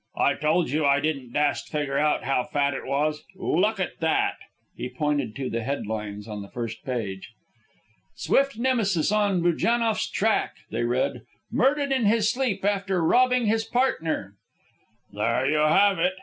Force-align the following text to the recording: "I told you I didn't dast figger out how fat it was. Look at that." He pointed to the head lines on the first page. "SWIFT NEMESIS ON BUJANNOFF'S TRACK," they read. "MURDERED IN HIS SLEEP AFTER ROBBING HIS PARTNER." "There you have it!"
"I 0.17 0.33
told 0.33 0.71
you 0.71 0.83
I 0.83 0.99
didn't 0.99 1.31
dast 1.31 1.69
figger 1.71 1.95
out 1.95 2.23
how 2.23 2.43
fat 2.45 2.73
it 2.73 2.87
was. 2.87 3.23
Look 3.35 3.79
at 3.79 3.99
that." 3.99 4.33
He 4.75 4.89
pointed 4.89 5.35
to 5.35 5.47
the 5.47 5.61
head 5.61 5.85
lines 5.85 6.27
on 6.27 6.41
the 6.41 6.47
first 6.49 6.83
page. 6.83 7.29
"SWIFT 8.15 8.57
NEMESIS 8.57 9.11
ON 9.11 9.43
BUJANNOFF'S 9.43 10.09
TRACK," 10.09 10.55
they 10.71 10.81
read. 10.83 11.21
"MURDERED 11.51 11.91
IN 11.91 12.05
HIS 12.07 12.31
SLEEP 12.31 12.65
AFTER 12.65 13.03
ROBBING 13.03 13.45
HIS 13.45 13.65
PARTNER." 13.65 14.33
"There 15.13 15.45
you 15.47 15.59
have 15.59 15.99
it!" 15.99 16.15